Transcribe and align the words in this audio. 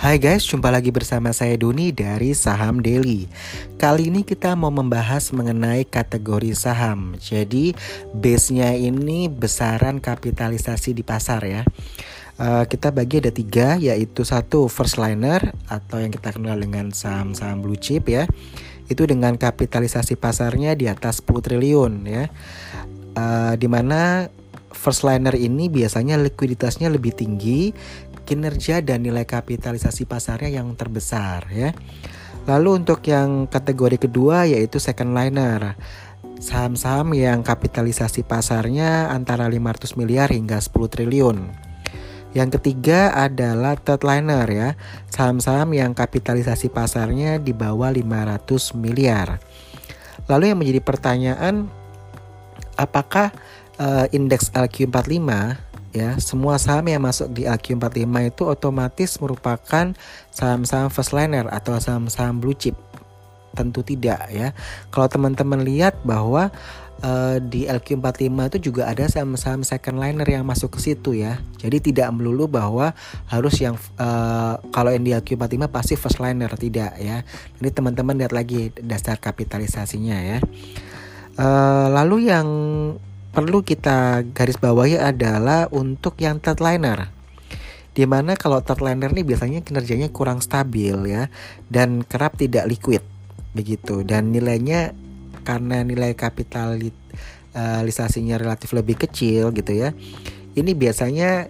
Hai 0.00 0.16
guys, 0.16 0.48
jumpa 0.48 0.72
lagi 0.72 0.88
bersama 0.88 1.28
saya 1.28 1.60
Doni 1.60 1.92
dari 1.92 2.32
Saham 2.32 2.80
Daily. 2.80 3.28
Kali 3.76 4.08
ini 4.08 4.24
kita 4.24 4.56
mau 4.56 4.72
membahas 4.72 5.28
mengenai 5.28 5.84
kategori 5.84 6.56
saham. 6.56 7.20
Jadi 7.20 7.76
base-nya 8.16 8.72
ini 8.72 9.28
besaran 9.28 10.00
kapitalisasi 10.00 10.96
di 10.96 11.04
pasar 11.04 11.44
ya. 11.44 11.68
Uh, 12.40 12.64
kita 12.64 12.88
bagi 12.96 13.20
ada 13.20 13.28
tiga, 13.28 13.76
yaitu 13.76 14.24
satu 14.24 14.72
first 14.72 14.96
liner 14.96 15.52
atau 15.68 16.00
yang 16.00 16.08
kita 16.08 16.32
kenal 16.32 16.56
dengan 16.56 16.96
saham-saham 16.96 17.60
blue 17.60 17.76
chip 17.76 18.08
ya. 18.08 18.24
Itu 18.88 19.04
dengan 19.04 19.36
kapitalisasi 19.36 20.16
pasarnya 20.16 20.80
di 20.80 20.88
atas 20.88 21.20
10 21.20 21.44
triliun 21.44 21.92
ya. 22.08 22.24
Uh, 23.20 23.52
di 23.52 23.68
mana 23.68 24.32
first 24.72 25.02
liner 25.04 25.34
ini 25.36 25.68
biasanya 25.68 26.16
likuiditasnya 26.16 26.88
lebih 26.88 27.12
tinggi 27.12 27.74
kinerja 28.30 28.78
dan 28.86 29.02
nilai 29.02 29.26
kapitalisasi 29.26 30.06
pasarnya 30.06 30.62
yang 30.62 30.78
terbesar 30.78 31.50
ya. 31.50 31.74
Lalu 32.46 32.86
untuk 32.86 33.02
yang 33.10 33.50
kategori 33.50 34.06
kedua 34.06 34.46
yaitu 34.46 34.78
second 34.78 35.10
liner. 35.10 35.74
Saham-saham 36.38 37.12
yang 37.12 37.42
kapitalisasi 37.42 38.22
pasarnya 38.22 39.10
antara 39.10 39.50
500 39.50 39.98
miliar 39.98 40.30
hingga 40.30 40.62
10 40.62 40.72
triliun. 40.88 41.38
Yang 42.30 42.62
ketiga 42.62 43.10
adalah 43.10 43.74
third 43.74 44.06
liner 44.06 44.46
ya, 44.46 44.68
saham-saham 45.10 45.74
yang 45.74 45.92
kapitalisasi 45.98 46.70
pasarnya 46.70 47.42
di 47.42 47.50
bawah 47.50 47.90
500 47.90 48.78
miliar. 48.78 49.42
Lalu 50.30 50.54
yang 50.54 50.58
menjadi 50.62 50.80
pertanyaan 50.80 51.66
apakah 52.78 53.34
uh, 53.82 54.06
indeks 54.14 54.54
LQ45 54.54 55.26
ya. 55.94 56.18
Semua 56.18 56.56
saham 56.56 56.86
yang 56.90 57.02
masuk 57.02 57.30
di 57.34 57.46
LQ45 57.46 58.10
itu 58.26 58.42
otomatis 58.46 59.10
merupakan 59.18 59.94
saham-saham 60.30 60.88
first 60.90 61.12
liner 61.14 61.46
atau 61.50 61.78
saham-saham 61.78 62.38
blue 62.38 62.56
chip. 62.56 62.76
Tentu 63.54 63.82
tidak 63.82 64.30
ya. 64.30 64.54
Kalau 64.94 65.10
teman-teman 65.10 65.66
lihat 65.66 65.98
bahwa 66.06 66.54
uh, 67.02 67.36
di 67.42 67.66
LQ45 67.66 68.36
itu 68.54 68.58
juga 68.70 68.88
ada 68.88 69.04
saham-saham 69.08 69.64
second 69.64 69.98
liner 69.98 70.24
yang 70.28 70.44
masuk 70.46 70.76
ke 70.76 70.80
situ 70.80 71.18
ya. 71.18 71.40
Jadi 71.58 71.92
tidak 71.92 72.12
melulu 72.14 72.46
bahwa 72.46 72.92
harus 73.28 73.58
yang 73.60 73.76
uh, 73.98 74.56
kalau 74.70 74.94
yang 74.94 75.04
di 75.04 75.12
LQ45 75.16 75.62
pasti 75.68 75.94
first 75.98 76.20
liner 76.22 76.52
tidak 76.56 76.94
ya. 77.00 77.26
Ini 77.58 77.68
teman-teman 77.72 78.16
lihat 78.20 78.32
lagi 78.32 78.70
dasar 78.80 79.18
kapitalisasinya 79.18 80.18
ya. 80.22 80.38
Uh, 81.40 81.88
lalu 81.90 82.28
yang 82.28 82.46
perlu 83.30 83.62
kita 83.62 84.26
garis 84.34 84.58
bawahi 84.58 84.98
adalah 84.98 85.70
untuk 85.70 86.18
yang 86.18 86.42
third 86.42 86.58
liner. 86.58 87.14
Di 87.90 88.06
mana 88.06 88.38
kalau 88.38 88.62
third 88.62 88.78
liner 88.82 89.10
ini 89.10 89.24
biasanya 89.26 89.66
kinerjanya 89.66 90.10
kurang 90.14 90.38
stabil 90.42 90.94
ya 91.10 91.26
dan 91.70 92.02
kerap 92.06 92.38
tidak 92.38 92.66
liquid 92.70 93.02
begitu 93.50 94.06
dan 94.06 94.30
nilainya 94.30 94.94
karena 95.42 95.82
nilai 95.82 96.14
kapitalisasinya 96.14 98.38
relatif 98.38 98.72
lebih 98.74 98.94
kecil 98.98 99.50
gitu 99.54 99.72
ya. 99.74 99.92
Ini 100.54 100.74
biasanya 100.74 101.48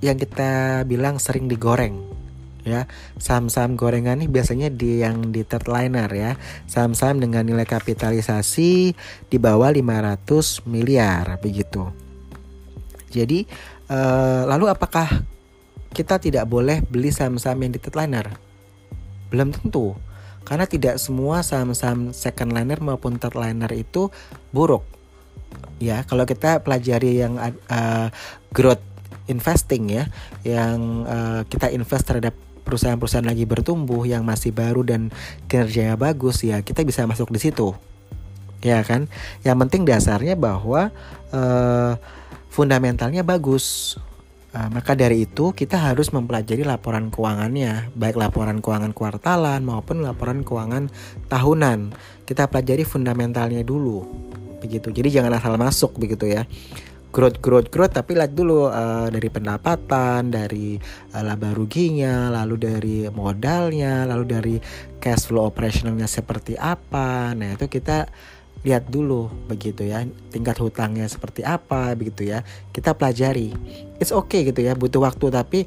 yang 0.00 0.18
kita 0.20 0.84
bilang 0.88 1.18
sering 1.20 1.48
digoreng 1.48 2.17
ya. 2.66 2.90
Saham-saham 3.18 3.74
gorengan 3.78 4.18
ini 4.18 4.30
biasanya 4.30 4.72
di 4.72 5.02
yang 5.02 5.30
di 5.34 5.42
third 5.42 5.66
liner 5.68 6.08
ya. 6.10 6.32
Saham-saham 6.66 7.22
dengan 7.22 7.46
nilai 7.46 7.66
kapitalisasi 7.68 8.94
di 9.28 9.36
bawah 9.36 9.70
500 9.70 10.66
miliar 10.66 11.38
begitu. 11.42 11.90
Jadi 13.08 13.48
uh, 13.88 14.44
lalu 14.48 14.68
apakah 14.68 15.08
kita 15.92 16.20
tidak 16.20 16.44
boleh 16.44 16.84
beli 16.84 17.08
saham-saham 17.08 17.64
yang 17.64 17.72
di 17.74 17.80
third 17.80 17.96
liner? 17.96 18.26
Belum 19.32 19.52
tentu. 19.52 19.96
Karena 20.44 20.64
tidak 20.64 20.96
semua 20.96 21.44
saham-saham 21.44 22.16
second 22.16 22.56
liner 22.56 22.80
maupun 22.80 23.20
third 23.20 23.36
liner 23.36 23.68
itu 23.76 24.08
buruk. 24.52 24.84
Ya 25.78 26.02
kalau 26.04 26.24
kita 26.26 26.64
pelajari 26.64 27.20
yang 27.20 27.36
uh, 27.40 28.08
growth 28.50 28.82
investing 29.28 29.92
ya 29.92 30.08
yang 30.42 31.04
uh, 31.04 31.44
kita 31.46 31.68
invest 31.70 32.08
terhadap 32.08 32.34
perusahaan-perusahaan 32.68 33.24
lagi 33.24 33.48
bertumbuh 33.48 34.04
yang 34.04 34.28
masih 34.28 34.52
baru 34.52 34.84
dan 34.84 35.08
kinerjanya 35.48 35.96
bagus 35.96 36.44
ya 36.44 36.60
kita 36.60 36.84
bisa 36.84 37.08
masuk 37.08 37.32
di 37.32 37.40
situ. 37.40 37.72
Ya 38.60 38.84
kan? 38.84 39.08
Yang 39.40 39.56
penting 39.64 39.82
dasarnya 39.88 40.36
bahwa 40.36 40.92
uh, 41.32 41.96
fundamentalnya 42.52 43.24
bagus. 43.24 43.96
Uh, 44.52 44.68
maka 44.72 44.96
dari 44.96 45.28
itu 45.28 45.52
kita 45.52 45.76
harus 45.76 46.08
mempelajari 46.08 46.64
laporan 46.64 47.12
keuangannya 47.12 47.92
baik 47.92 48.16
laporan 48.16 48.64
keuangan 48.64 48.96
kuartalan 48.96 49.60
maupun 49.64 50.04
laporan 50.04 50.44
keuangan 50.44 50.92
tahunan. 51.32 51.96
Kita 52.28 52.52
pelajari 52.52 52.84
fundamentalnya 52.84 53.64
dulu 53.64 54.04
begitu. 54.58 54.90
Jadi 54.92 55.08
jangan 55.08 55.32
asal 55.38 55.54
masuk 55.56 55.96
begitu 55.96 56.28
ya 56.28 56.44
growth 57.08 57.40
growth 57.40 57.68
growth 57.72 57.96
tapi 57.96 58.12
lihat 58.16 58.36
dulu 58.36 58.68
uh, 58.68 59.08
dari 59.08 59.28
pendapatan 59.32 60.28
dari 60.28 60.76
uh, 61.16 61.22
laba 61.24 61.56
ruginya 61.56 62.28
lalu 62.28 62.54
dari 62.60 62.96
modalnya 63.08 64.04
lalu 64.04 64.24
dari 64.28 64.56
cash 65.00 65.32
flow 65.32 65.48
operationalnya 65.48 66.06
seperti 66.10 66.58
apa. 66.60 67.32
Nah 67.32 67.56
itu 67.56 67.66
kita 67.70 68.08
lihat 68.66 68.90
dulu 68.90 69.30
begitu 69.46 69.86
ya 69.86 70.02
tingkat 70.34 70.58
hutangnya 70.58 71.08
seperti 71.08 71.46
apa 71.46 71.96
begitu 71.96 72.28
ya. 72.28 72.44
Kita 72.74 72.92
pelajari. 72.92 73.54
It's 73.96 74.12
okay 74.12 74.44
gitu 74.44 74.60
ya 74.60 74.76
butuh 74.76 75.00
waktu 75.00 75.32
tapi 75.32 75.64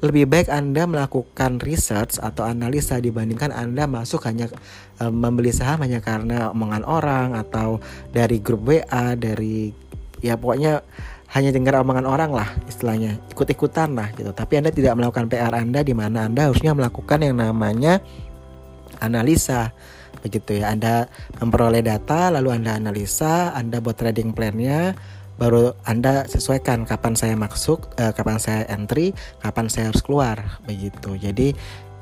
lebih 0.00 0.32
baik 0.32 0.48
Anda 0.48 0.88
melakukan 0.88 1.60
research 1.60 2.16
atau 2.16 2.48
analisa 2.48 2.96
dibandingkan 2.96 3.52
Anda 3.52 3.84
masuk 3.84 4.24
hanya 4.24 4.48
uh, 4.96 5.12
membeli 5.12 5.52
saham 5.52 5.84
hanya 5.84 6.00
karena 6.00 6.48
omongan 6.56 6.88
orang 6.88 7.36
atau 7.36 7.84
dari 8.08 8.40
grup 8.40 8.64
WA, 8.64 9.12
dari 9.12 9.76
ya 10.20 10.36
pokoknya 10.36 10.84
hanya 11.30 11.50
dengar 11.54 11.78
omongan 11.78 12.06
orang 12.06 12.30
lah 12.34 12.48
istilahnya. 12.66 13.18
Ikut-ikutan 13.30 13.94
lah 13.94 14.10
gitu. 14.18 14.34
Tapi 14.34 14.58
anda 14.58 14.74
tidak 14.74 14.98
melakukan 14.98 15.30
PR 15.30 15.54
anda 15.54 15.80
di 15.86 15.94
mana 15.94 16.26
anda 16.26 16.50
harusnya 16.50 16.74
melakukan 16.74 17.22
yang 17.22 17.38
namanya 17.38 18.02
analisa. 18.98 19.70
Begitu 20.26 20.58
ya. 20.58 20.74
Anda 20.74 21.06
memperoleh 21.38 21.86
data 21.86 22.34
lalu 22.34 22.58
anda 22.58 22.74
analisa 22.74 23.54
anda 23.54 23.78
buat 23.78 23.96
trading 23.96 24.34
plannya 24.34 24.98
baru 25.40 25.72
anda 25.88 26.28
sesuaikan 26.28 26.84
kapan 26.84 27.16
saya 27.16 27.32
masuk 27.32 27.96
eh, 27.96 28.12
kapan 28.12 28.36
saya 28.36 28.68
entry 28.68 29.16
kapan 29.38 29.70
saya 29.70 29.94
harus 29.94 30.02
keluar. 30.02 30.58
Begitu. 30.66 31.14
Jadi 31.14 31.54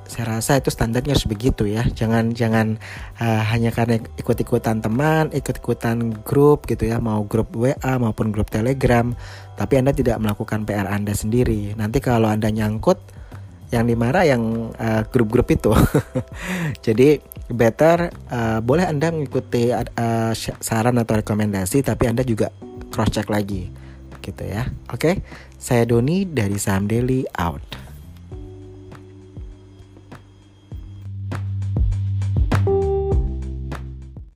saya 0.08 0.40
rasa 0.40 0.56
itu 0.56 0.72
standarnya 0.72 1.12
harus 1.12 1.28
begitu 1.28 1.68
ya. 1.68 1.84
Jangan 1.84 2.32
jangan 2.32 2.80
uh, 3.20 3.42
hanya 3.52 3.68
karena 3.70 4.00
ikut-ikutan 4.00 4.80
teman 4.80 5.28
ikut-ikutan 5.30 6.24
grup 6.24 6.64
gitu 6.64 6.88
ya. 6.88 6.96
Mau 6.98 7.28
grup 7.28 7.52
WA 7.52 7.92
maupun 8.00 8.32
grup 8.32 8.48
Telegram. 8.48 9.12
Tapi 9.54 9.74
anda 9.76 9.92
tidak 9.92 10.16
melakukan 10.18 10.64
PR 10.64 10.88
anda 10.88 11.12
sendiri. 11.12 11.76
Nanti 11.76 12.00
kalau 12.00 12.32
anda 12.32 12.48
nyangkut 12.48 12.96
yang 13.68 13.84
dimarah 13.84 14.24
yang 14.24 14.72
uh, 14.80 15.04
grup-grup 15.12 15.52
itu. 15.52 15.70
Jadi 16.88 17.20
better 17.52 18.08
uh, 18.32 18.58
boleh 18.64 18.88
anda 18.88 19.12
mengikuti 19.12 19.68
uh, 19.68 20.32
saran 20.36 20.96
atau 20.96 21.20
rekomendasi 21.20 21.84
tapi 21.84 22.08
anda 22.08 22.24
juga 22.24 22.48
cross 22.88 23.12
check 23.12 23.28
lagi. 23.28 23.68
Gitu 24.24 24.44
ya. 24.44 24.72
Oke? 24.88 24.96
Okay? 24.96 25.14
saya 25.58 25.82
Doni 25.84 26.22
dari 26.22 26.54
Saham 26.56 26.86
Daily 26.86 27.26
out 27.34 27.77